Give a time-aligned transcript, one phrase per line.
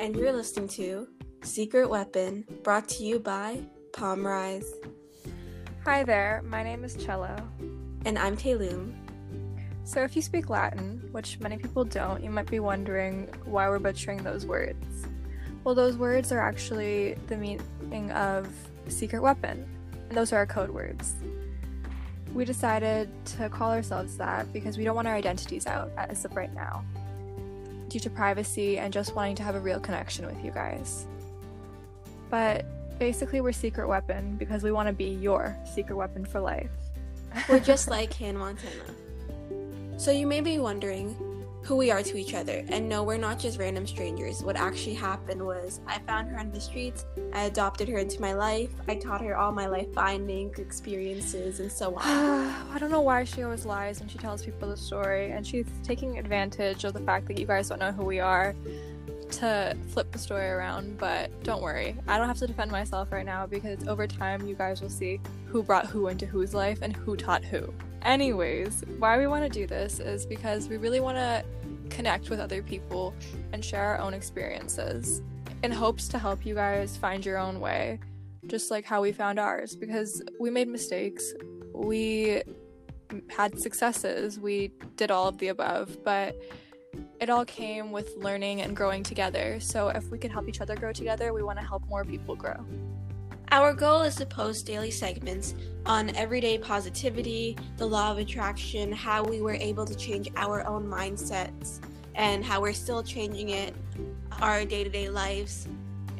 [0.00, 1.06] and you're listening to
[1.42, 3.60] Secret Weapon, brought to you by
[3.92, 4.72] Pom Rise.
[5.84, 7.36] Hi there, my name is Cello.
[8.06, 8.96] And I'm Taylum.
[9.84, 13.78] So, if you speak Latin, which many people don't, you might be wondering why we're
[13.78, 15.06] butchering those words.
[15.64, 18.48] Well, those words are actually the meaning of
[18.88, 19.68] secret weapon,
[20.08, 21.12] and those are our code words.
[22.32, 26.34] We decided to call ourselves that because we don't want our identities out as of
[26.34, 26.86] right now,
[27.90, 31.06] due to privacy and just wanting to have a real connection with you guys.
[32.30, 32.64] But
[32.98, 36.70] basically, we're secret weapon because we want to be your secret weapon for life.
[37.48, 38.84] We're just like Hannah Montana.
[39.98, 41.14] So you may be wondering
[41.62, 44.42] who we are to each other, and no, we're not just random strangers.
[44.42, 48.32] What actually happened was I found her on the streets, I adopted her into my
[48.32, 52.02] life, I taught her all my life finding experiences, and so on.
[52.72, 55.66] I don't know why she always lies when she tells people the story, and she's
[55.82, 58.54] taking advantage of the fact that you guys don't know who we are
[59.30, 61.96] to flip the story around, but don't worry.
[62.08, 65.20] I don't have to defend myself right now because over time you guys will see
[65.46, 67.72] who brought who into whose life and who taught who.
[68.02, 71.44] Anyways, why we want to do this is because we really want to
[71.90, 73.14] connect with other people
[73.52, 75.22] and share our own experiences
[75.62, 78.00] in hopes to help you guys find your own way,
[78.46, 79.76] just like how we found ours.
[79.76, 81.34] Because we made mistakes,
[81.74, 82.42] we
[83.28, 86.40] had successes, we did all of the above, but
[87.20, 89.60] it all came with learning and growing together.
[89.60, 92.34] So if we can help each other grow together, we want to help more people
[92.34, 92.64] grow.
[93.52, 99.24] Our goal is to post daily segments on everyday positivity, the law of attraction, how
[99.24, 101.80] we were able to change our own mindsets,
[102.14, 103.74] and how we're still changing it,
[104.40, 105.66] our day to day lives,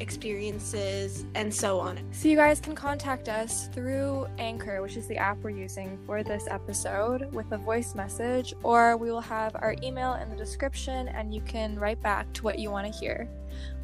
[0.00, 2.00] experiences, and so on.
[2.10, 6.24] So, you guys can contact us through Anchor, which is the app we're using for
[6.24, 11.06] this episode, with a voice message, or we will have our email in the description
[11.06, 13.28] and you can write back to what you want to hear.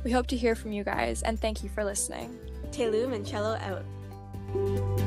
[0.02, 2.36] We hope to hear from you guys, and thank you for listening.
[2.72, 5.05] Taylum and Cello out.